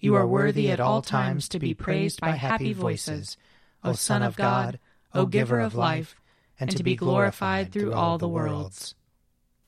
You 0.00 0.14
are 0.14 0.26
worthy 0.26 0.70
at 0.70 0.78
all 0.78 1.02
times 1.02 1.48
to 1.48 1.58
be 1.58 1.74
praised 1.74 2.20
by 2.20 2.30
happy 2.30 2.72
voices, 2.72 3.36
O 3.82 3.94
Son 3.94 4.22
of 4.22 4.36
God, 4.36 4.78
O 5.12 5.26
Giver 5.26 5.58
of 5.58 5.74
life, 5.74 6.14
and 6.60 6.70
to 6.76 6.84
be 6.84 6.94
glorified 6.94 7.72
through 7.72 7.92
all 7.92 8.16
the 8.16 8.28
worlds. 8.28 8.94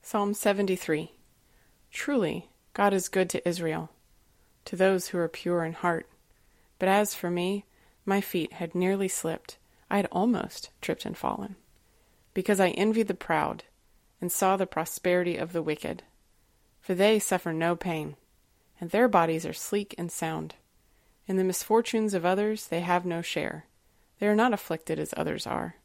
Psalm 0.01 0.33
73 0.33 1.11
Truly, 1.91 2.49
God 2.73 2.93
is 2.93 3.09
good 3.09 3.29
to 3.31 3.45
Israel, 3.47 3.89
to 4.63 4.77
those 4.77 5.07
who 5.07 5.17
are 5.17 5.27
pure 5.27 5.65
in 5.65 5.73
heart. 5.73 6.07
But 6.79 6.87
as 6.87 7.13
for 7.13 7.29
me, 7.29 7.65
my 8.05 8.21
feet 8.21 8.53
had 8.53 8.73
nearly 8.73 9.09
slipped. 9.09 9.57
I 9.89 9.97
had 9.97 10.07
almost 10.13 10.69
tripped 10.79 11.05
and 11.05 11.17
fallen, 11.17 11.57
because 12.33 12.61
I 12.61 12.69
envied 12.69 13.09
the 13.09 13.13
proud 13.13 13.65
and 14.21 14.31
saw 14.31 14.55
the 14.55 14.65
prosperity 14.65 15.35
of 15.35 15.51
the 15.51 15.61
wicked. 15.61 16.03
For 16.79 16.95
they 16.95 17.19
suffer 17.19 17.51
no 17.51 17.75
pain 17.75 18.15
and 18.81 18.89
their 18.89 19.07
bodies 19.07 19.45
are 19.45 19.53
sleek 19.53 19.93
and 19.97 20.11
sound. 20.11 20.55
In 21.27 21.37
the 21.37 21.43
misfortunes 21.43 22.15
of 22.15 22.25
others 22.25 22.67
they 22.67 22.81
have 22.81 23.05
no 23.05 23.21
share. 23.21 23.67
They 24.19 24.27
are 24.27 24.35
not 24.35 24.53
afflicted 24.53 24.99
as 24.99 25.13
others 25.15 25.47
are. 25.47 25.75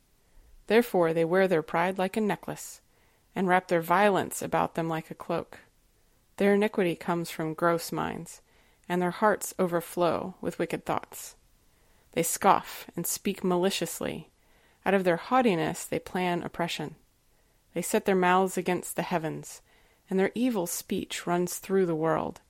Therefore 0.67 1.13
they 1.13 1.25
wear 1.25 1.47
their 1.47 1.63
pride 1.63 1.99
like 1.99 2.17
a 2.17 2.21
necklace, 2.23 2.81
and 3.35 3.47
wrap 3.47 3.69
their 3.69 3.83
violence 3.83 4.41
about 4.41 4.75
them 4.75 4.89
like 4.89 5.11
a 5.11 5.15
cloak. 5.15 5.61
Their 6.39 6.55
iniquity 6.55 6.97
comes 6.97 7.31
from 7.31 7.55
gross 7.55 7.93
minds, 7.93 8.41
and 8.89 9.01
their 9.01 9.11
hearts 9.11 9.55
overflow 9.59 10.35
with 10.41 10.59
wicked 10.59 10.87
thoughts. 10.87 11.37
They 12.13 12.23
scoff 12.23 12.87
and 12.97 13.07
speak 13.07 13.45
maliciously. 13.45 14.31
Out 14.87 14.95
of 14.95 15.05
their 15.05 15.19
haughtiness 15.19 15.85
they 15.85 15.99
plan 15.99 16.43
oppression. 16.43 16.97
They 17.75 17.83
set 17.83 18.07
their 18.07 18.17
mouths 18.17 18.57
against 18.57 18.97
the 18.97 19.03
heavens, 19.03 19.61
and 20.09 20.19
their 20.19 20.33
evil 20.35 20.67
speech 20.67 21.27
runs 21.27 21.59
through 21.59 21.85
the 21.85 21.95
world. 21.95 22.41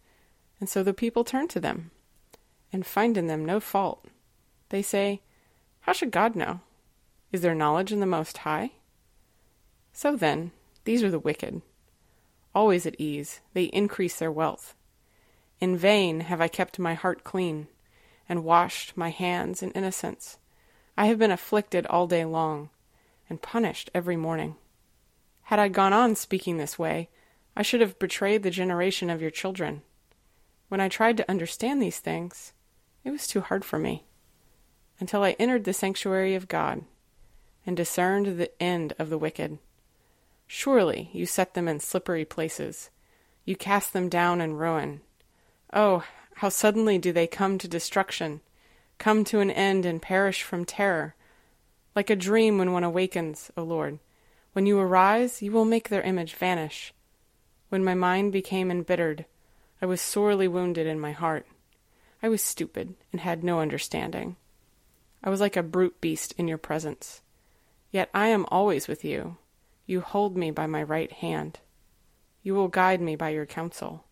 And 0.61 0.69
so 0.69 0.83
the 0.83 0.95
people 0.95 1.25
turn 1.25 1.49
to 1.49 1.61
them 1.61 1.91
and 2.73 2.85
find 2.87 3.17
in 3.17 3.27
them 3.27 3.45
no 3.45 3.61
fault. 3.61 4.05
They 4.71 4.83
say, 4.83 5.21
How 5.81 5.93
should 5.93 6.11
God 6.11 6.35
know? 6.35 6.61
Is 7.33 7.41
there 7.43 7.55
knowledge 7.55 7.93
in 7.93 8.01
the 8.01 8.07
Most 8.07 8.39
High? 8.39 8.73
So 9.93 10.17
then, 10.17 10.53
these 10.85 11.03
are 11.03 11.11
the 11.11 11.19
wicked. 11.19 11.63
Always 12.55 12.87
at 12.87 12.99
ease, 12.99 13.41
they 13.55 13.65
increase 13.65 14.19
their 14.19 14.33
wealth. 14.33 14.75
In 15.61 15.77
vain 15.77 16.21
have 16.21 16.41
I 16.41 16.49
kept 16.49 16.79
my 16.79 16.95
heart 16.95 17.25
clean, 17.25 17.69
and 18.29 18.45
washed 18.45 18.97
my 18.97 19.11
hands 19.11 19.63
in 19.63 19.71
innocence. 19.73 20.39
I 20.97 21.07
have 21.07 21.19
been 21.19 21.31
afflicted 21.31 21.87
all 21.87 22.07
day 22.07 22.25
long, 22.25 22.71
and 23.29 23.43
punished 23.43 23.91
every 23.95 24.17
morning. 24.17 24.57
Had 25.45 25.59
I 25.59 25.69
gone 25.69 25.93
on 25.93 26.15
speaking 26.17 26.57
this 26.57 26.79
way, 26.79 27.09
I 27.57 27.63
should 27.63 27.81
have 27.81 27.99
betrayed 27.99 28.43
the 28.43 28.51
generation 28.51 29.11
of 29.11 29.23
your 29.23 29.31
children. 29.31 29.83
When 30.69 30.81
I 30.81 30.89
tried 30.89 31.17
to 31.19 31.31
understand 31.31 31.81
these 31.81 32.01
things, 32.01 32.53
it 33.05 33.11
was 33.11 33.27
too 33.27 33.41
hard 33.41 33.65
for 33.65 33.79
me, 33.79 34.05
until 34.99 35.23
I 35.23 35.37
entered 35.39 35.65
the 35.65 35.73
sanctuary 35.73 36.35
of 36.35 36.49
God 36.49 36.85
and 37.65 37.77
discerned 37.77 38.39
the 38.39 38.51
end 38.63 38.93
of 38.99 39.11
the 39.11 39.19
wicked. 39.19 39.59
Surely 40.47 41.11
you 41.13 41.27
set 41.27 41.55
them 41.55 41.69
in 41.69 41.81
slippery 41.81 42.25
places. 42.25 42.91
You 43.45 43.57
cast 43.57 43.93
them 43.93 44.09
down 44.09 44.41
in 44.41 44.55
ruin. 44.55 45.03
Oh, 45.73 46.05
how 46.37 46.49
suddenly 46.49 46.99
do 46.99 47.13
they 47.13 47.27
come 47.27 47.59
to 47.59 47.69
destruction, 47.69 48.41
come 48.99 49.25
to 49.25 49.41
an 49.41 49.51
end 49.51 49.87
and 49.87 50.03
perish 50.03 50.43
from 50.43 50.65
terror. 50.65 51.15
Like 51.95 52.11
a 52.11 52.17
dream 52.17 52.59
when 52.59 52.73
one 52.73 52.85
awakens, 52.85 53.51
O 53.57 53.63
Lord. 53.63 53.99
When 54.53 54.67
you 54.67 54.79
arise, 54.79 55.43
you 55.43 55.53
will 55.53 55.65
make 55.65 55.89
their 55.89 56.03
image 56.03 56.35
vanish. 56.35 56.93
When 57.69 57.85
my 57.85 57.95
mind 57.95 58.33
became 58.33 58.71
embittered, 58.71 59.25
I 59.81 59.87
was 59.87 60.01
sorely 60.01 60.49
wounded 60.49 60.87
in 60.87 60.99
my 60.99 61.13
heart. 61.13 61.47
I 62.23 62.29
was 62.29 62.43
stupid 62.43 62.95
and 63.13 63.21
had 63.21 63.45
no 63.45 63.61
understanding. 63.61 64.37
I 65.23 65.31
was 65.31 65.41
like 65.41 65.57
a 65.57 65.63
brute 65.63 66.01
beast 66.01 66.35
in 66.39 66.49
your 66.49 66.59
presence. 66.59 67.21
Yet 67.91 68.11
I 68.15 68.29
am 68.29 68.47
always 68.49 68.89
with 68.89 69.05
you. 69.05 69.37
You 69.87 70.01
hold 70.01 70.37
me 70.37 70.51
by 70.51 70.67
my 70.67 70.83
right 70.83 71.13
hand. 71.13 71.61
You 72.43 72.55
will 72.55 72.69
guide 72.69 73.01
me 73.01 73.17
by 73.17 73.31
your 73.31 73.47
counsel, 73.47 74.05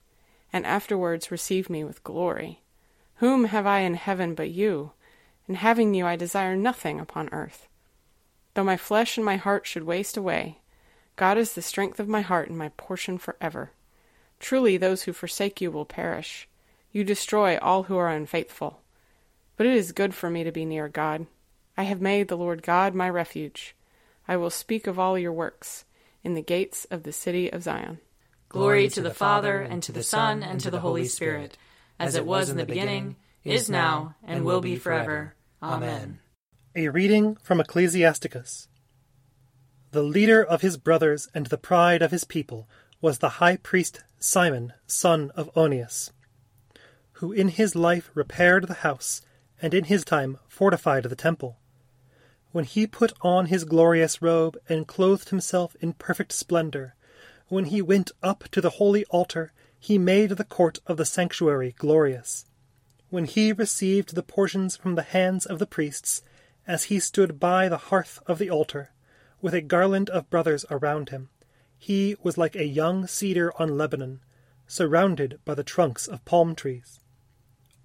and 0.53 0.67
afterwards 0.67 1.31
receive 1.31 1.71
me 1.71 1.85
with 1.85 2.05
glory. 2.05 2.63
Whom 3.17 3.45
have 3.45 3.67
I 3.67 3.81
in 3.81 3.95
heaven 3.95 4.35
but 4.35 4.51
you? 4.51 4.93
And 5.47 5.57
having 5.57 5.95
you, 5.95 6.07
I 6.07 6.17
desire 6.17 6.57
nothing 6.57 7.01
upon 7.01 7.29
earth. 7.33 7.69
Though 8.55 8.65
my 8.65 8.77
flesh 8.77 9.17
and 9.17 9.25
my 9.25 9.37
heart 9.37 9.67
should 9.67 9.85
waste 9.85 10.17
away, 10.17 10.59
God 11.17 11.39
is 11.39 11.55
the 11.55 11.63
strength 11.63 12.01
of 12.01 12.09
my 12.09 12.23
heart 12.23 12.49
and 12.49 12.59
my 12.59 12.71
portion 12.71 13.19
forever. 13.19 13.71
Truly, 14.45 14.77
those 14.77 15.05
who 15.05 15.15
forsake 15.15 15.63
you 15.63 15.71
will 15.71 15.87
perish. 15.87 16.47
You 16.93 17.03
destroy 17.03 17.57
all 17.63 17.85
who 17.85 17.97
are 17.97 18.11
unfaithful. 18.11 18.83
But 19.57 19.65
it 19.65 19.75
is 19.75 19.93
good 19.93 20.15
for 20.15 20.29
me 20.29 20.45
to 20.45 20.53
be 20.53 20.67
near 20.67 20.87
God. 20.87 21.27
I 21.79 21.85
have 21.85 22.03
made 22.03 22.29
the 22.29 22.37
Lord 22.37 22.63
God 22.63 22.95
my 22.95 23.09
refuge. 23.09 23.75
I 24.29 24.37
will 24.37 24.51
speak 24.51 24.87
of 24.87 24.99
all 24.99 25.19
your 25.19 25.33
works 25.33 25.87
in 26.23 26.35
the 26.35 26.43
gates 26.43 26.85
of 26.91 27.05
the 27.05 27.11
city 27.11 27.51
of 27.51 27.63
Zion. 27.63 28.01
Glory 28.51 28.87
to 28.89 29.01
the 29.01 29.15
Father, 29.15 29.63
and 29.63 29.83
to 29.83 29.93
the 29.93 30.03
Son, 30.03 30.43
and 30.43 30.61
to 30.61 30.71
the 30.71 30.81
Holy 30.81 31.07
Spirit, 31.07 31.57
as 31.99 32.15
it 32.15 32.27
was 32.27 32.51
in 32.51 32.59
the 32.59 32.67
beginning, 32.67 33.17
is 33.45 33.71
now, 33.71 34.15
and 34.23 34.45
will 34.45 34.61
be 34.61 34.77
forever. 34.77 35.37
Amen. 35.63 36.19
A 36.77 36.91
reading 36.91 37.39
from 37.43 37.61
Ecclesiasticus. 37.61 38.69
The 39.93 40.03
leader 40.03 40.45
of 40.45 40.61
his 40.61 40.77
brothers 40.77 41.29
and 41.33 41.47
the 41.47 41.57
pride 41.57 42.03
of 42.03 42.11
his 42.11 42.25
people 42.25 42.69
was 43.05 43.19
the 43.19 43.37
high 43.37 43.57
priest 43.59 44.03
Simon, 44.19 44.73
son 44.87 45.31
of 45.37 45.51
Onias, 45.55 46.11
who 47.13 47.33
in 47.33 47.49
his 47.49 47.77
life 47.77 48.11
repaired 48.15 48.67
the 48.67 48.81
house, 48.81 49.21
and 49.61 49.75
in 49.75 49.85
his 49.85 50.07
time 50.07 50.39
fortified 50.49 51.03
the 51.03 51.15
temple. 51.15 51.59
When 52.53 52.65
he 52.65 52.87
put 52.87 53.13
on 53.21 53.45
his 53.45 53.67
glorious 53.67 54.23
robe 54.23 54.57
and 54.71 54.87
clothed 54.87 55.29
himself 55.29 55.77
in 55.81 55.93
perfect 55.93 56.33
splendor, 56.33 56.95
when 57.49 57.67
he 57.67 57.83
went 57.83 58.11
up 58.23 58.45
to 58.53 58.63
the 58.63 58.71
holy 58.81 59.05
altar, 59.11 59.53
he 59.79 59.99
made 59.99 60.31
the 60.31 60.43
court 60.43 60.79
of 60.87 60.97
the 60.97 61.05
sanctuary 61.05 61.75
glorious. 61.77 62.47
When 63.11 63.27
he 63.27 63.53
received 63.53 64.15
the 64.15 64.23
portions 64.23 64.77
from 64.77 64.95
the 64.95 65.03
hands 65.03 65.45
of 65.45 65.59
the 65.59 65.67
priests, 65.67 66.23
as 66.67 66.85
he 66.85 66.99
stood 67.01 67.39
by 67.39 67.69
the 67.69 67.93
hearth 67.93 68.19
of 68.27 68.39
the 68.39 68.49
altar, 68.49 68.93
with 69.43 69.53
a 69.53 69.61
garland 69.61 70.09
of 70.09 70.31
brothers 70.31 70.65
around 70.71 71.11
him, 71.11 71.29
he 71.79 72.17
was 72.23 72.39
like 72.39 72.57
a 72.57 72.67
young 72.67 73.07
cedar 73.07 73.53
on 73.61 73.77
Lebanon, 73.77 74.21
surrounded 74.67 75.39
by 75.45 75.55
the 75.55 75.65
trunks 75.65 76.07
of 76.07 76.25
palm 76.25 76.55
trees. 76.55 77.01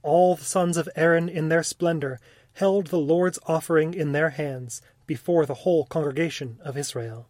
all 0.02 0.36
the 0.36 0.46
sons 0.46 0.78
of 0.78 0.90
Aaron 0.96 1.28
in 1.30 1.50
their 1.50 1.64
splendor 1.64 2.20
held 2.54 2.88
the 2.88 2.98
Lord's 3.00 3.40
offering 3.46 3.94
in 3.94 4.12
their 4.12 4.32
hands 4.32 4.82
before 5.06 5.46
the 5.46 5.56
whole 5.56 5.86
congregation 5.86 6.60
of 6.64 6.78
Israel. 6.78 7.30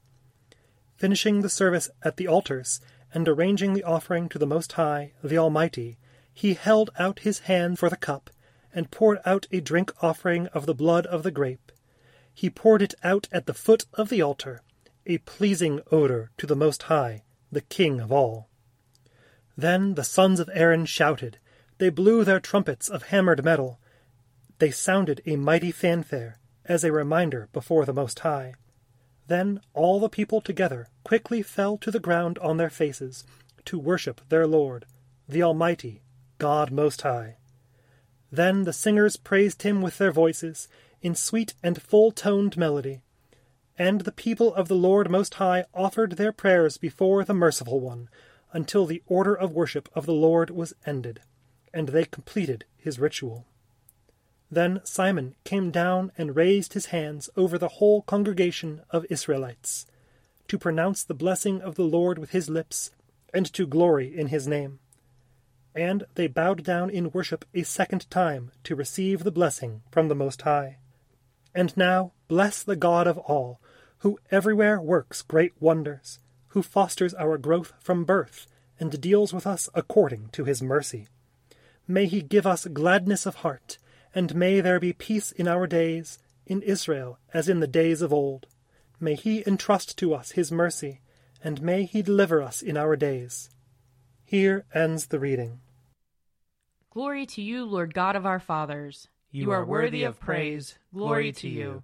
Finishing 0.95 1.41
the 1.41 1.49
service 1.49 1.89
at 2.03 2.17
the 2.17 2.27
altars, 2.27 2.81
and 3.13 3.27
arranging 3.27 3.73
the 3.73 3.83
offering 3.83 4.29
to 4.29 4.37
the 4.37 4.45
Most 4.45 4.73
High, 4.73 5.13
the 5.23 5.37
Almighty, 5.37 5.97
he 6.33 6.53
held 6.53 6.91
out 6.99 7.19
his 7.19 7.39
hand 7.39 7.79
for 7.79 7.89
the 7.89 7.97
cup, 7.97 8.29
and 8.73 8.91
poured 8.91 9.19
out 9.25 9.47
a 9.51 9.61
drink 9.61 9.91
offering 10.03 10.47
of 10.47 10.65
the 10.65 10.75
blood 10.75 11.07
of 11.07 11.23
the 11.23 11.31
grape. 11.31 11.71
He 12.33 12.49
poured 12.49 12.81
it 12.81 12.93
out 13.03 13.27
at 13.31 13.47
the 13.47 13.53
foot 13.53 13.85
of 13.93 14.09
the 14.09 14.21
altar, 14.21 14.61
a 15.09 15.17
pleasing 15.17 15.81
odor 15.91 16.29
to 16.37 16.45
the 16.45 16.55
Most 16.55 16.83
High, 16.83 17.23
the 17.51 17.61
King 17.61 17.99
of 17.99 18.11
all. 18.11 18.47
Then 19.57 19.95
the 19.95 20.03
sons 20.03 20.39
of 20.39 20.51
Aaron 20.53 20.85
shouted. 20.85 21.39
They 21.79 21.89
blew 21.89 22.23
their 22.23 22.39
trumpets 22.39 22.87
of 22.89 23.03
hammered 23.03 23.43
metal. 23.43 23.79
They 24.59 24.69
sounded 24.69 25.21
a 25.25 25.35
mighty 25.35 25.71
fanfare, 25.71 26.37
as 26.63 26.83
a 26.83 26.91
reminder 26.91 27.49
before 27.51 27.85
the 27.85 27.93
Most 27.93 28.19
High. 28.19 28.53
Then 29.27 29.61
all 29.73 29.99
the 29.99 30.09
people 30.09 30.41
together 30.41 30.89
quickly 31.03 31.41
fell 31.41 31.77
to 31.79 31.89
the 31.89 31.99
ground 31.99 32.37
on 32.37 32.57
their 32.57 32.69
faces 32.69 33.23
to 33.65 33.79
worship 33.79 34.21
their 34.29 34.45
Lord, 34.45 34.85
the 35.27 35.41
Almighty, 35.41 36.03
God 36.37 36.71
Most 36.71 37.01
High. 37.01 37.37
Then 38.31 38.63
the 38.63 38.73
singers 38.73 39.17
praised 39.17 39.63
him 39.63 39.81
with 39.81 39.97
their 39.97 40.11
voices, 40.11 40.67
in 41.01 41.15
sweet 41.15 41.55
and 41.63 41.81
full 41.81 42.11
toned 42.11 42.55
melody. 42.57 43.01
And 43.79 44.01
the 44.01 44.11
people 44.11 44.53
of 44.53 44.67
the 44.67 44.75
Lord 44.75 45.09
Most 45.09 45.35
High 45.35 45.63
offered 45.73 46.11
their 46.11 46.33
prayers 46.33 46.75
before 46.75 47.23
the 47.23 47.33
Merciful 47.33 47.79
One, 47.79 48.09
until 48.51 48.85
the 48.85 49.01
order 49.07 49.33
of 49.33 49.53
worship 49.53 49.87
of 49.95 50.05
the 50.05 50.11
Lord 50.11 50.49
was 50.49 50.73
ended, 50.85 51.21
and 51.73 51.87
they 51.87 52.03
completed 52.03 52.65
his 52.75 52.99
ritual. 52.99 53.45
Then 54.51 54.81
Simon 54.83 55.35
came 55.45 55.71
down 55.71 56.11
and 56.17 56.35
raised 56.35 56.73
his 56.73 56.87
hands 56.87 57.29
over 57.37 57.57
the 57.57 57.69
whole 57.69 58.01
congregation 58.01 58.81
of 58.89 59.05
Israelites, 59.09 59.85
to 60.49 60.57
pronounce 60.57 61.03
the 61.03 61.13
blessing 61.13 61.61
of 61.61 61.75
the 61.75 61.83
Lord 61.83 62.19
with 62.19 62.31
his 62.31 62.49
lips, 62.49 62.91
and 63.33 63.45
to 63.53 63.65
glory 63.65 64.13
in 64.13 64.27
his 64.27 64.45
name. 64.45 64.79
And 65.73 66.03
they 66.15 66.27
bowed 66.27 66.63
down 66.65 66.89
in 66.89 67.11
worship 67.11 67.45
a 67.53 67.63
second 67.63 68.09
time 68.09 68.51
to 68.65 68.75
receive 68.75 69.23
the 69.23 69.31
blessing 69.31 69.83
from 69.89 70.09
the 70.09 70.15
Most 70.15 70.41
High. 70.41 70.79
And 71.55 71.77
now 71.77 72.11
bless 72.27 72.61
the 72.61 72.75
God 72.75 73.07
of 73.07 73.17
all, 73.19 73.61
who 73.99 74.19
everywhere 74.31 74.79
works 74.81 75.21
great 75.21 75.53
wonders, 75.59 76.19
who 76.49 76.61
fosters 76.61 77.13
our 77.13 77.37
growth 77.37 77.73
from 77.79 78.05
birth, 78.05 78.47
and 78.79 79.01
deals 79.01 79.33
with 79.33 79.45
us 79.45 79.69
according 79.73 80.29
to 80.29 80.45
his 80.45 80.61
mercy. 80.61 81.07
May 81.87 82.05
he 82.05 82.21
give 82.21 82.47
us 82.47 82.65
gladness 82.67 83.25
of 83.25 83.35
heart, 83.35 83.77
and 84.13 84.35
may 84.35 84.61
there 84.61 84.79
be 84.79 84.93
peace 84.93 85.31
in 85.31 85.47
our 85.47 85.67
days, 85.67 86.19
in 86.45 86.61
Israel 86.61 87.19
as 87.33 87.49
in 87.49 87.59
the 87.59 87.67
days 87.67 88.01
of 88.01 88.13
old. 88.13 88.47
May 88.99 89.15
he 89.15 89.43
entrust 89.45 89.97
to 89.99 90.13
us 90.13 90.31
his 90.31 90.51
mercy, 90.51 91.01
and 91.43 91.61
may 91.61 91.83
he 91.83 92.01
deliver 92.01 92.41
us 92.41 92.61
in 92.61 92.77
our 92.77 92.95
days. 92.95 93.49
Here 94.25 94.65
ends 94.73 95.07
the 95.07 95.19
reading. 95.19 95.61
Glory 96.91 97.25
to 97.27 97.41
you, 97.41 97.65
Lord 97.65 97.93
God 97.93 98.15
of 98.15 98.25
our 98.25 98.39
fathers. 98.39 99.07
You 99.31 99.51
are 99.51 99.63
worthy 99.63 100.03
of 100.03 100.19
praise. 100.19 100.77
Glory 100.93 101.31
to 101.33 101.47
you. 101.47 101.83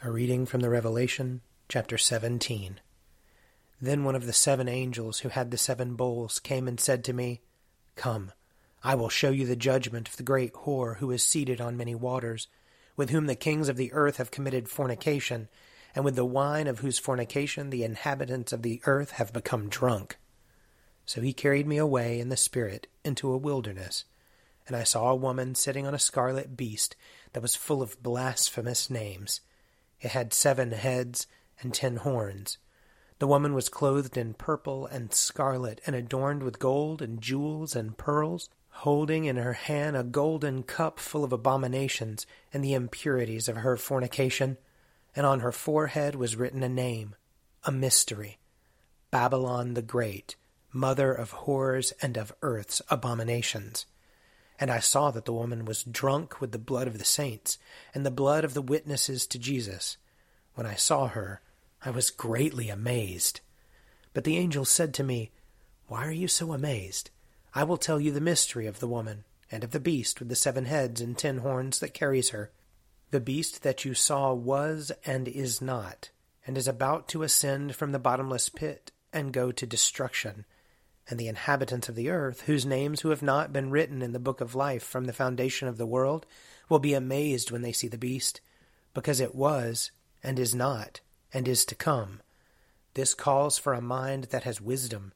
A 0.00 0.12
reading 0.12 0.46
from 0.46 0.60
the 0.60 0.70
Revelation, 0.70 1.40
chapter 1.68 1.98
17. 1.98 2.78
Then 3.80 4.04
one 4.04 4.14
of 4.14 4.26
the 4.26 4.32
seven 4.32 4.68
angels 4.68 5.18
who 5.18 5.28
had 5.28 5.50
the 5.50 5.58
seven 5.58 5.96
bowls 5.96 6.38
came 6.38 6.68
and 6.68 6.78
said 6.78 7.02
to 7.02 7.12
me, 7.12 7.40
Come, 7.96 8.30
I 8.84 8.94
will 8.94 9.08
show 9.08 9.30
you 9.30 9.44
the 9.44 9.56
judgment 9.56 10.06
of 10.06 10.16
the 10.16 10.22
great 10.22 10.52
whore 10.52 10.98
who 10.98 11.10
is 11.10 11.24
seated 11.24 11.60
on 11.60 11.76
many 11.76 11.96
waters, 11.96 12.46
with 12.96 13.10
whom 13.10 13.26
the 13.26 13.34
kings 13.34 13.68
of 13.68 13.76
the 13.76 13.92
earth 13.92 14.18
have 14.18 14.30
committed 14.30 14.68
fornication, 14.68 15.48
and 15.96 16.04
with 16.04 16.14
the 16.14 16.24
wine 16.24 16.68
of 16.68 16.78
whose 16.78 17.00
fornication 17.00 17.70
the 17.70 17.82
inhabitants 17.82 18.52
of 18.52 18.62
the 18.62 18.80
earth 18.86 19.10
have 19.10 19.32
become 19.32 19.68
drunk. 19.68 20.16
So 21.06 21.22
he 21.22 21.32
carried 21.32 21.66
me 21.66 21.76
away 21.76 22.20
in 22.20 22.28
the 22.28 22.36
Spirit 22.36 22.86
into 23.04 23.32
a 23.32 23.36
wilderness, 23.36 24.04
and 24.68 24.76
I 24.76 24.84
saw 24.84 25.10
a 25.10 25.16
woman 25.16 25.56
sitting 25.56 25.88
on 25.88 25.94
a 25.94 25.98
scarlet 25.98 26.56
beast 26.56 26.94
that 27.32 27.42
was 27.42 27.56
full 27.56 27.82
of 27.82 28.00
blasphemous 28.00 28.88
names. 28.88 29.40
It 30.00 30.12
had 30.12 30.32
seven 30.32 30.72
heads 30.72 31.26
and 31.60 31.74
ten 31.74 31.96
horns. 31.96 32.58
The 33.18 33.26
woman 33.26 33.52
was 33.52 33.68
clothed 33.68 34.16
in 34.16 34.34
purple 34.34 34.86
and 34.86 35.12
scarlet, 35.12 35.80
and 35.86 35.96
adorned 35.96 36.42
with 36.42 36.60
gold 36.60 37.02
and 37.02 37.20
jewels 37.20 37.74
and 37.74 37.98
pearls, 37.98 38.48
holding 38.68 39.24
in 39.24 39.36
her 39.36 39.54
hand 39.54 39.96
a 39.96 40.04
golden 40.04 40.62
cup 40.62 41.00
full 41.00 41.24
of 41.24 41.32
abominations 41.32 42.26
and 42.52 42.62
the 42.62 42.74
impurities 42.74 43.48
of 43.48 43.56
her 43.56 43.76
fornication. 43.76 44.56
And 45.16 45.26
on 45.26 45.40
her 45.40 45.50
forehead 45.50 46.14
was 46.14 46.36
written 46.36 46.62
a 46.62 46.68
name, 46.68 47.16
a 47.64 47.72
mystery 47.72 48.38
Babylon 49.10 49.74
the 49.74 49.82
Great, 49.82 50.36
mother 50.72 51.12
of 51.12 51.30
horrors 51.32 51.92
and 52.00 52.16
of 52.16 52.32
earth's 52.42 52.80
abominations. 52.88 53.86
And 54.60 54.70
I 54.70 54.80
saw 54.80 55.10
that 55.12 55.24
the 55.24 55.32
woman 55.32 55.64
was 55.64 55.84
drunk 55.84 56.40
with 56.40 56.52
the 56.52 56.58
blood 56.58 56.88
of 56.88 56.98
the 56.98 57.04
saints 57.04 57.58
and 57.94 58.04
the 58.04 58.10
blood 58.10 58.44
of 58.44 58.54
the 58.54 58.62
witnesses 58.62 59.26
to 59.28 59.38
Jesus. 59.38 59.96
When 60.54 60.66
I 60.66 60.74
saw 60.74 61.08
her, 61.08 61.40
I 61.84 61.90
was 61.90 62.10
greatly 62.10 62.68
amazed. 62.68 63.40
But 64.12 64.24
the 64.24 64.36
angel 64.36 64.64
said 64.64 64.92
to 64.94 65.04
me, 65.04 65.30
Why 65.86 66.04
are 66.06 66.12
you 66.12 66.26
so 66.26 66.52
amazed? 66.52 67.10
I 67.54 67.64
will 67.64 67.76
tell 67.76 68.00
you 68.00 68.10
the 68.10 68.20
mystery 68.20 68.66
of 68.66 68.80
the 68.80 68.88
woman, 68.88 69.24
and 69.50 69.62
of 69.62 69.70
the 69.70 69.80
beast 69.80 70.18
with 70.18 70.28
the 70.28 70.36
seven 70.36 70.64
heads 70.64 71.00
and 71.00 71.16
ten 71.16 71.38
horns 71.38 71.78
that 71.78 71.94
carries 71.94 72.30
her. 72.30 72.50
The 73.10 73.20
beast 73.20 73.62
that 73.62 73.84
you 73.84 73.94
saw 73.94 74.34
was 74.34 74.92
and 75.06 75.28
is 75.28 75.62
not, 75.62 76.10
and 76.46 76.58
is 76.58 76.68
about 76.68 77.08
to 77.08 77.22
ascend 77.22 77.74
from 77.74 77.92
the 77.92 77.98
bottomless 77.98 78.48
pit 78.48 78.92
and 79.12 79.32
go 79.32 79.50
to 79.52 79.66
destruction. 79.66 80.44
And 81.08 81.18
the 81.18 81.28
inhabitants 81.28 81.88
of 81.88 81.94
the 81.94 82.10
earth, 82.10 82.42
whose 82.42 82.66
names 82.66 83.00
who 83.00 83.10
have 83.10 83.22
not 83.22 83.52
been 83.52 83.70
written 83.70 84.02
in 84.02 84.12
the 84.12 84.18
book 84.18 84.40
of 84.40 84.54
life 84.54 84.82
from 84.82 85.06
the 85.06 85.12
foundation 85.12 85.66
of 85.66 85.78
the 85.78 85.86
world, 85.86 86.26
will 86.68 86.78
be 86.78 86.92
amazed 86.92 87.50
when 87.50 87.62
they 87.62 87.72
see 87.72 87.88
the 87.88 87.96
beast, 87.96 88.40
because 88.92 89.20
it 89.20 89.34
was, 89.34 89.90
and 90.22 90.38
is 90.38 90.54
not, 90.54 91.00
and 91.32 91.48
is 91.48 91.64
to 91.64 91.74
come. 91.74 92.20
This 92.94 93.14
calls 93.14 93.58
for 93.58 93.72
a 93.72 93.80
mind 93.80 94.24
that 94.24 94.42
has 94.42 94.60
wisdom. 94.60 95.12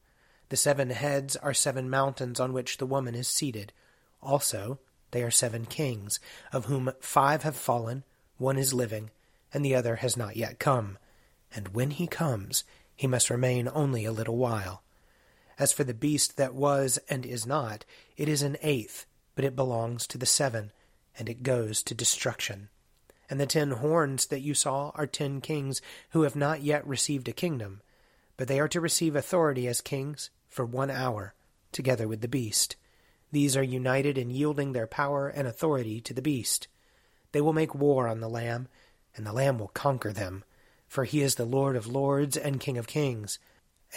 The 0.49 0.57
seven 0.57 0.89
heads 0.89 1.35
are 1.35 1.53
seven 1.53 1.89
mountains 1.89 2.39
on 2.39 2.53
which 2.53 2.77
the 2.77 2.85
woman 2.85 3.13
is 3.13 3.27
seated. 3.27 3.73
Also, 4.21 4.79
they 5.11 5.21
are 5.21 5.31
seven 5.31 5.65
kings, 5.65 6.19
of 6.51 6.65
whom 6.65 6.91
five 7.01 7.43
have 7.43 7.55
fallen, 7.55 8.03
one 8.37 8.57
is 8.57 8.73
living, 8.73 9.11
and 9.53 9.63
the 9.63 9.75
other 9.75 9.97
has 9.97 10.17
not 10.17 10.37
yet 10.37 10.57
come. 10.57 10.97
And 11.53 11.69
when 11.69 11.91
he 11.91 12.07
comes, 12.07 12.63
he 12.95 13.05
must 13.05 13.29
remain 13.29 13.69
only 13.71 14.05
a 14.05 14.11
little 14.11 14.37
while. 14.37 14.81
As 15.59 15.71
for 15.71 15.83
the 15.83 15.93
beast 15.93 16.37
that 16.37 16.55
was 16.55 16.99
and 17.09 17.25
is 17.25 17.45
not, 17.45 17.85
it 18.17 18.27
is 18.27 18.41
an 18.41 18.57
eighth, 18.61 19.05
but 19.35 19.45
it 19.45 19.55
belongs 19.55 20.07
to 20.07 20.17
the 20.17 20.25
seven, 20.25 20.71
and 21.17 21.29
it 21.29 21.43
goes 21.43 21.83
to 21.83 21.93
destruction. 21.93 22.69
And 23.29 23.39
the 23.39 23.45
ten 23.45 23.71
horns 23.71 24.27
that 24.27 24.41
you 24.41 24.53
saw 24.53 24.91
are 24.95 25.07
ten 25.07 25.41
kings 25.41 25.81
who 26.11 26.23
have 26.23 26.35
not 26.35 26.61
yet 26.61 26.85
received 26.85 27.27
a 27.27 27.33
kingdom, 27.33 27.81
but 28.37 28.47
they 28.47 28.59
are 28.59 28.67
to 28.67 28.81
receive 28.81 29.15
authority 29.15 29.67
as 29.67 29.81
kings 29.81 30.29
for 30.49 30.65
one 30.65 30.89
hour, 30.89 31.33
together 31.71 32.07
with 32.07 32.21
the 32.21 32.27
beast. 32.27 32.75
These 33.31 33.57
are 33.57 33.63
united 33.63 34.17
in 34.17 34.29
yielding 34.29 34.73
their 34.73 34.87
power 34.87 35.27
and 35.27 35.47
authority 35.47 36.01
to 36.01 36.13
the 36.13 36.21
beast. 36.21 36.67
They 37.31 37.41
will 37.41 37.53
make 37.53 37.73
war 37.73 38.07
on 38.07 38.19
the 38.19 38.29
Lamb, 38.29 38.67
and 39.15 39.25
the 39.25 39.33
Lamb 39.33 39.57
will 39.57 39.69
conquer 39.69 40.11
them, 40.13 40.43
for 40.87 41.05
he 41.05 41.21
is 41.21 41.35
the 41.35 41.45
Lord 41.45 41.75
of 41.75 41.87
lords 41.87 42.37
and 42.37 42.59
King 42.59 42.77
of 42.77 42.85
kings, 42.85 43.39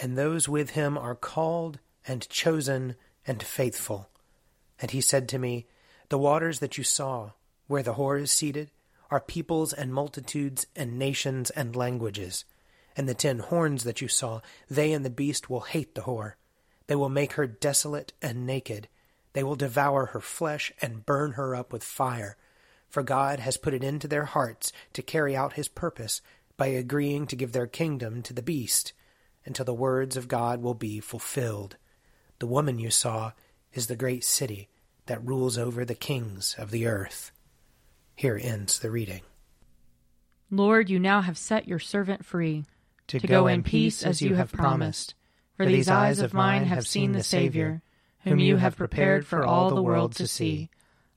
and 0.01 0.17
those 0.17 0.47
with 0.47 0.71
him 0.71 0.97
are 0.97 1.15
called 1.15 1.79
and 2.07 2.27
chosen 2.29 2.95
and 3.25 3.41
faithful. 3.43 4.09
And 4.79 4.91
he 4.91 5.01
said 5.01 5.27
to 5.29 5.39
me, 5.39 5.65
The 6.09 6.17
waters 6.17 6.59
that 6.59 6.77
you 6.77 6.83
saw, 6.83 7.31
where 7.67 7.83
the 7.83 7.95
whore 7.95 8.21
is 8.21 8.31
seated, 8.31 8.71
are 9.09 9.19
peoples 9.19 9.73
and 9.73 9.93
multitudes 9.93 10.67
and 10.75 10.99
nations 10.99 11.49
and 11.51 11.75
languages. 11.75 12.45
And 12.95 13.07
the 13.07 13.13
ten 13.13 13.39
horns 13.39 13.83
that 13.83 14.01
you 14.01 14.07
saw, 14.07 14.41
they 14.69 14.91
and 14.91 15.05
the 15.05 15.09
beast 15.09 15.49
will 15.49 15.61
hate 15.61 15.95
the 15.95 16.01
whore. 16.01 16.33
They 16.87 16.95
will 16.95 17.09
make 17.09 17.33
her 17.33 17.47
desolate 17.47 18.13
and 18.21 18.45
naked 18.45 18.87
They 19.33 19.43
will 19.43 19.55
devour 19.55 20.07
her 20.07 20.21
flesh 20.21 20.71
and 20.81 21.05
burn 21.05 21.33
her 21.33 21.55
up 21.55 21.71
with 21.71 21.83
fire. 21.83 22.37
For 22.89 23.03
God 23.03 23.39
has 23.39 23.57
put 23.57 23.73
it 23.73 23.83
into 23.83 24.07
their 24.07 24.25
hearts 24.25 24.71
to 24.93 25.03
carry 25.03 25.35
out 25.35 25.53
his 25.53 25.67
purpose 25.67 26.21
by 26.55 26.67
agreeing 26.67 27.27
to 27.27 27.35
give 27.35 27.51
their 27.51 27.67
kingdom 27.67 28.23
to 28.23 28.33
the 28.33 28.41
beast, 28.41 28.93
until 29.47 29.65
the 29.65 29.73
words 29.73 30.15
of 30.17 30.27
God 30.27 30.61
will 30.61 30.73
be 30.73 30.99
fulfilled. 30.99 31.77
The 32.39 32.47
woman 32.47 32.77
you 32.77 32.91
saw 32.91 33.31
is 33.73 33.87
the 33.87 33.95
great 33.95 34.23
city 34.23 34.69
that 35.07 35.25
rules 35.25 35.57
over 35.57 35.83
the 35.83 35.95
kings 35.95 36.55
of 36.57 36.71
the 36.71 36.85
earth. 36.85 37.31
Here 38.15 38.39
ends 38.41 38.79
the 38.79 38.91
reading. 38.91 39.21
Lord, 40.49 40.89
you 40.89 40.99
now 40.99 41.21
have 41.21 41.37
set 41.37 41.67
your 41.67 41.79
servant 41.79 42.25
free 42.25 42.65
to, 43.07 43.19
to 43.19 43.27
go 43.27 43.47
in 43.47 43.63
peace 43.63 44.03
as 44.03 44.21
you 44.21 44.35
have 44.35 44.51
promised. 44.51 45.13
For 45.55 45.65
these 45.65 45.89
eyes 45.89 46.19
of 46.19 46.33
mine 46.33 46.65
have 46.65 46.87
seen 46.87 47.13
the 47.13 47.23
Savior, 47.23 47.81
whom 48.23 48.39
you 48.39 48.57
have 48.57 48.77
prepared 48.77 49.25
for 49.25 49.45
all 49.45 49.73
the 49.73 49.81
world 49.81 50.15
to 50.15 50.27
see, 50.27 50.69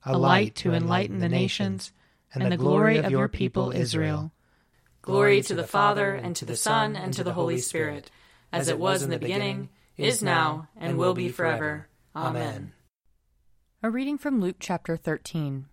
a 0.03 0.17
light 0.17 0.55
to 0.55 0.73
enlighten 0.73 1.19
the 1.19 1.29
nations, 1.29 1.91
and 2.33 2.51
the 2.51 2.57
glory 2.57 2.97
of 2.97 3.11
your 3.11 3.27
people 3.27 3.71
Israel. 3.71 4.31
Glory 5.01 5.41
to 5.43 5.55
the 5.55 5.67
Father, 5.67 6.13
and 6.13 6.35
to 6.35 6.45
the 6.45 6.55
Son, 6.55 6.95
and 6.95 7.13
to 7.13 7.23
the 7.23 7.33
Holy 7.33 7.57
Spirit, 7.57 8.09
as 8.51 8.67
it 8.67 8.79
was 8.79 9.03
in 9.03 9.09
the 9.09 9.19
beginning, 9.19 9.69
is 9.97 10.23
now, 10.23 10.67
and 10.75 10.97
will 10.97 11.13
be 11.13 11.29
forever. 11.29 11.87
Amen. 12.15 12.73
A 13.83 13.89
reading 13.89 14.17
from 14.17 14.39
Luke 14.39 14.57
chapter 14.59 14.97
13. 14.97 15.65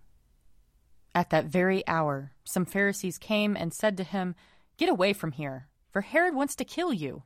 At 1.13 1.29
that 1.31 1.45
very 1.45 1.87
hour, 1.87 2.31
some 2.43 2.65
Pharisees 2.65 3.17
came 3.17 3.55
and 3.55 3.73
said 3.73 3.97
to 3.97 4.03
him, 4.03 4.35
Get 4.77 4.89
away 4.89 5.13
from 5.13 5.33
here, 5.33 5.67
for 5.91 6.01
Herod 6.01 6.35
wants 6.35 6.55
to 6.55 6.65
kill 6.65 6.93
you. 6.93 7.23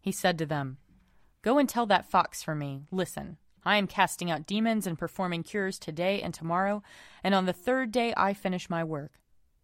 He 0.00 0.12
said 0.12 0.38
to 0.38 0.46
them, 0.46 0.78
Go 1.42 1.58
and 1.58 1.68
tell 1.68 1.86
that 1.86 2.10
fox 2.10 2.42
for 2.42 2.54
me, 2.54 2.86
Listen, 2.90 3.38
I 3.64 3.76
am 3.76 3.86
casting 3.86 4.30
out 4.30 4.46
demons 4.46 4.86
and 4.86 4.98
performing 4.98 5.42
cures 5.42 5.78
today 5.78 6.20
and 6.20 6.34
tomorrow, 6.34 6.82
and 7.22 7.34
on 7.34 7.46
the 7.46 7.52
third 7.52 7.92
day 7.92 8.12
I 8.16 8.34
finish 8.34 8.68
my 8.68 8.82
work. 8.82 9.12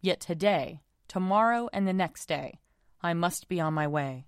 Yet 0.01 0.19
today, 0.19 0.81
tomorrow, 1.07 1.69
and 1.73 1.87
the 1.87 1.93
next 1.93 2.27
day, 2.27 2.59
I 3.01 3.13
must 3.13 3.49
be 3.49 3.59
on 3.59 3.73
my 3.73 3.87
way, 3.87 4.27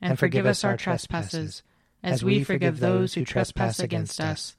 and 0.00 0.18
forgive 0.18 0.46
us 0.46 0.64
our 0.64 0.76
trespasses, 0.76 1.62
as 2.02 2.22
we 2.22 2.44
forgive 2.44 2.80
those 2.80 3.14
who 3.14 3.24
trespass 3.24 3.80
against 3.80 4.20
us 4.20 4.56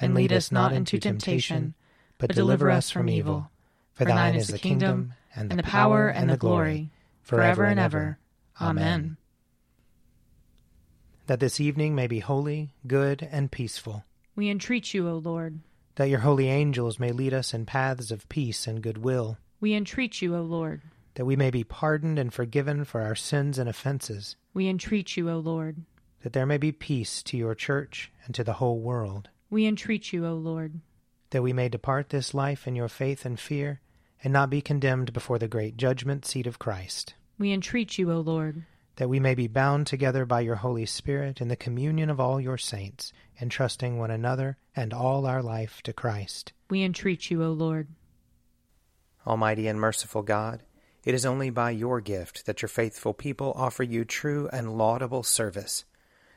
and 0.00 0.14
lead 0.14 0.32
us 0.32 0.52
not 0.52 0.72
into 0.72 0.98
temptation, 0.98 1.74
but 2.18 2.34
deliver 2.34 2.70
us 2.70 2.90
from 2.90 3.08
evil. 3.08 3.50
For 3.92 4.04
thine 4.04 4.36
is 4.36 4.48
the 4.48 4.58
kingdom, 4.58 5.14
and 5.34 5.50
the 5.50 5.62
power, 5.62 6.08
and 6.08 6.30
the 6.30 6.36
glory, 6.36 6.90
forever 7.22 7.64
and 7.64 7.80
ever. 7.80 8.18
Amen. 8.60 9.16
That 11.26 11.40
this 11.40 11.60
evening 11.60 11.94
may 11.94 12.06
be 12.06 12.20
holy, 12.20 12.70
good, 12.86 13.28
and 13.30 13.50
peaceful. 13.50 14.04
We 14.34 14.48
entreat 14.48 14.94
you, 14.94 15.08
O 15.08 15.16
Lord. 15.16 15.60
That 15.96 16.08
your 16.08 16.20
holy 16.20 16.48
angels 16.48 16.98
may 16.98 17.10
lead 17.10 17.34
us 17.34 17.52
in 17.52 17.66
paths 17.66 18.10
of 18.10 18.28
peace 18.28 18.66
and 18.66 18.80
goodwill. 18.80 19.36
We 19.60 19.74
entreat 19.74 20.22
you, 20.22 20.36
O 20.36 20.42
Lord. 20.42 20.80
That 21.18 21.24
we 21.24 21.34
may 21.34 21.50
be 21.50 21.64
pardoned 21.64 22.16
and 22.16 22.32
forgiven 22.32 22.84
for 22.84 23.00
our 23.00 23.16
sins 23.16 23.58
and 23.58 23.68
offenses. 23.68 24.36
We 24.54 24.68
entreat 24.68 25.16
you, 25.16 25.28
O 25.28 25.38
Lord. 25.40 25.78
That 26.22 26.32
there 26.32 26.46
may 26.46 26.58
be 26.58 26.70
peace 26.70 27.24
to 27.24 27.36
your 27.36 27.56
church 27.56 28.12
and 28.24 28.32
to 28.36 28.44
the 28.44 28.52
whole 28.52 28.78
world. 28.78 29.28
We 29.50 29.66
entreat 29.66 30.12
you, 30.12 30.24
O 30.24 30.34
Lord. 30.34 30.80
That 31.30 31.42
we 31.42 31.52
may 31.52 31.68
depart 31.68 32.10
this 32.10 32.34
life 32.34 32.68
in 32.68 32.76
your 32.76 32.86
faith 32.86 33.24
and 33.24 33.38
fear, 33.38 33.80
and 34.22 34.32
not 34.32 34.48
be 34.48 34.60
condemned 34.60 35.12
before 35.12 35.40
the 35.40 35.48
great 35.48 35.76
judgment 35.76 36.24
seat 36.24 36.46
of 36.46 36.60
Christ. 36.60 37.14
We 37.36 37.52
entreat 37.52 37.98
you, 37.98 38.12
O 38.12 38.20
Lord. 38.20 38.62
That 38.94 39.08
we 39.08 39.18
may 39.18 39.34
be 39.34 39.48
bound 39.48 39.88
together 39.88 40.24
by 40.24 40.42
your 40.42 40.54
Holy 40.54 40.86
Spirit 40.86 41.40
in 41.40 41.48
the 41.48 41.56
communion 41.56 42.10
of 42.10 42.20
all 42.20 42.40
your 42.40 42.58
saints, 42.58 43.12
entrusting 43.40 43.98
one 43.98 44.12
another 44.12 44.56
and 44.76 44.94
all 44.94 45.26
our 45.26 45.42
life 45.42 45.82
to 45.82 45.92
Christ. 45.92 46.52
We 46.70 46.84
entreat 46.84 47.28
you, 47.28 47.42
O 47.42 47.50
Lord. 47.50 47.88
Almighty 49.26 49.66
and 49.66 49.80
merciful 49.80 50.22
God, 50.22 50.62
it 51.08 51.14
is 51.14 51.24
only 51.24 51.48
by 51.48 51.70
your 51.70 52.02
gift 52.02 52.44
that 52.44 52.60
your 52.60 52.68
faithful 52.68 53.14
people 53.14 53.54
offer 53.56 53.82
you 53.82 54.04
true 54.04 54.46
and 54.52 54.76
laudable 54.76 55.22
service. 55.22 55.86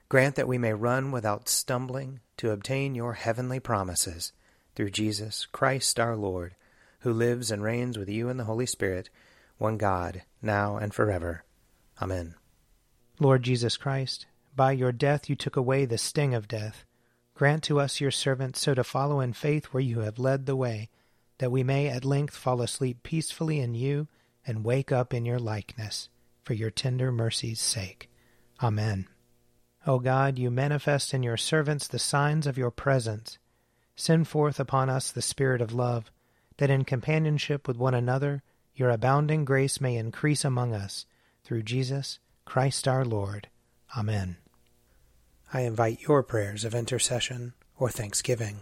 Grant 0.08 0.36
that 0.36 0.48
we 0.48 0.58
may 0.58 0.72
run 0.72 1.12
without 1.12 1.50
stumbling 1.50 2.22
to 2.38 2.52
obtain 2.52 2.96
your 2.96 3.12
heavenly 3.12 3.60
promises 3.60 4.32
through 4.74 4.90
Jesus 4.90 5.46
Christ 5.46 6.00
our 6.00 6.16
Lord, 6.16 6.56
who 7.00 7.12
lives 7.12 7.52
and 7.52 7.62
reigns 7.62 7.98
with 7.98 8.08
you 8.08 8.30
in 8.30 8.38
the 8.38 8.46
Holy 8.46 8.66
Spirit, 8.66 9.10
one 9.58 9.76
God, 9.76 10.22
now 10.42 10.78
and 10.78 10.94
forever. 10.94 11.44
Amen. 12.02 12.36
Lord 13.20 13.44
Jesus 13.44 13.76
Christ, 13.76 14.26
by 14.56 14.72
your 14.72 14.94
death 14.94 15.30
you 15.30 15.36
took 15.36 15.58
away 15.58 15.84
the 15.84 15.98
sting 15.98 16.34
of 16.34 16.48
death. 16.48 16.86
Grant 17.36 17.62
to 17.64 17.82
us, 17.82 18.00
your 18.00 18.10
servants, 18.10 18.62
so 18.62 18.74
to 18.74 18.86
follow 18.86 19.20
in 19.20 19.34
faith 19.34 19.66
where 19.66 19.84
you 19.84 20.00
have 20.00 20.18
led 20.18 20.46
the 20.46 20.56
way, 20.56 20.90
that 21.40 21.52
we 21.52 21.62
may 21.62 21.90
at 21.90 22.06
length 22.06 22.38
fall 22.38 22.62
asleep 22.62 23.04
peacefully 23.04 23.60
in 23.60 23.76
you 23.76 24.08
and 24.46 24.66
wake 24.66 24.92
up 24.92 25.14
in 25.14 25.26
your 25.26 25.40
likeness, 25.40 26.10
for 26.44 26.54
your 26.54 26.72
tender 26.72 27.12
mercy's 27.12 27.62
sake. 27.62 28.10
Amen. 28.62 29.08
O 29.88 30.00
God, 30.00 30.38
you 30.38 30.52
manifest 30.52 31.14
in 31.14 31.24
your 31.24 31.38
servants 31.38 31.88
the 31.88 32.00
signs 32.00 32.46
of 32.46 32.58
your 32.58 32.72
presence. 32.72 33.38
Send 33.96 34.28
forth 34.28 34.60
upon 34.60 34.90
us 34.90 35.12
the 35.12 35.22
Spirit 35.22 35.62
of 35.62 35.74
love, 35.74 36.12
that 36.58 36.70
in 36.70 36.86
companionship 36.86 37.68
with 37.68 37.78
one 37.78 37.94
another 37.94 38.44
your 38.76 38.90
abounding 38.90 39.46
grace 39.46 39.82
may 39.82 39.96
increase 39.96 40.46
among 40.46 40.74
us, 40.74 41.06
through 41.44 41.64
Jesus 41.64 42.20
Christ 42.46 42.88
our 42.88 43.04
Lord. 43.04 43.50
Amen. 43.98 44.38
I 45.54 45.62
invite 45.62 46.02
your 46.08 46.24
prayers 46.24 46.64
of 46.64 46.74
intercession 46.74 47.54
or 47.78 47.90
thanksgiving. 47.90 48.62